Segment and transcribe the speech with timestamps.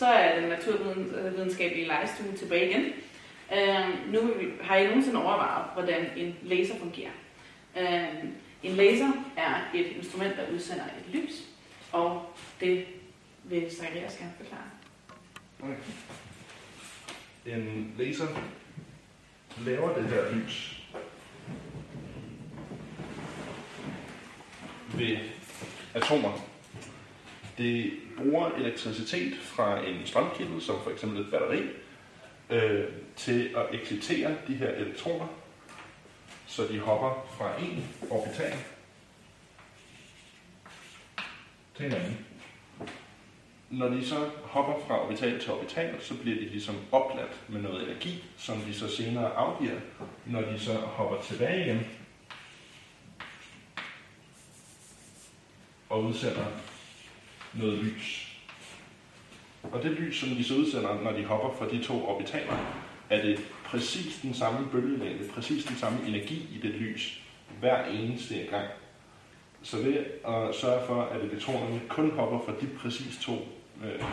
[0.00, 2.84] så er den naturvidenskabelige legestue tilbage igen.
[3.52, 7.10] Øh, nu har I nogensinde overvejet, hvordan en laser fungerer.
[7.78, 8.24] Øh,
[8.62, 11.44] en laser er et instrument, der udsender et lys,
[11.92, 12.22] og
[12.60, 12.86] det
[13.44, 14.62] vil Zacharias gerne forklare.
[15.62, 15.76] Okay.
[17.46, 18.26] En laser
[19.64, 20.82] laver det her lys
[24.94, 25.16] ved
[25.94, 26.46] atomer.
[27.58, 31.62] Det bruger elektricitet fra en strømkilde, som for eksempel et batteri,
[32.50, 32.84] øh,
[33.16, 35.26] til at excitere de her elektroner,
[36.46, 38.52] så de hopper fra en orbital
[41.76, 42.26] til en anden.
[43.70, 47.88] Når de så hopper fra orbital til orbital, så bliver de ligesom opladt med noget
[47.88, 49.80] energi, som de så senere afgiver,
[50.26, 51.86] når de så hopper tilbage igen
[55.88, 56.44] og udsender
[57.54, 58.26] noget lys.
[59.62, 62.56] Og det lys, som de så udsender, når de hopper fra de to orbitaler,
[63.10, 67.22] er det præcis den samme bølgelængde, præcis den samme energi i det lys,
[67.60, 68.68] hver eneste gang.
[69.62, 73.32] Så ved at sørge for, at elektronerne kun hopper fra de præcis to
[73.84, 74.04] øh,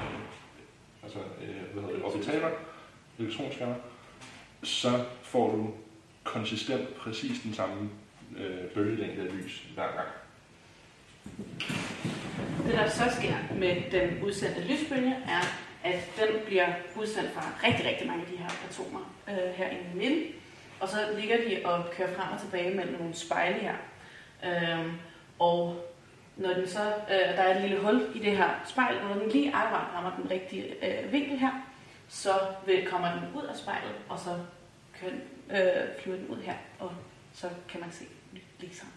[1.04, 2.50] altså, øh, hvad hedder det, orbitaler,
[3.20, 3.76] elektronskærmer,
[4.64, 5.74] så får du
[6.24, 7.90] konsistent præcis den samme
[8.38, 10.08] øh, bølgelængde af lys hver gang.
[12.68, 15.42] Det, der så sker med den udsendte lysbølge, er,
[15.84, 19.84] at den bliver udsendt fra rigtig, rigtig mange af de her atomer øh, her inde
[19.94, 20.34] i midten.
[20.80, 23.76] Og så ligger de og kører frem og tilbage mellem nogle spejle her.
[24.46, 24.94] Øh,
[25.40, 25.86] og
[26.38, 29.30] når den så, øh, der er et lille hul i det her spejl, når den
[29.30, 31.52] lige akkurat rammer den rigtige øh, vinkel her,
[32.08, 32.32] så
[32.66, 34.40] vil, kommer den ud af spejlet, og så
[35.00, 36.92] kan, øh, flyver den ud her, og
[37.34, 38.06] så kan man se
[38.60, 38.88] ligesom.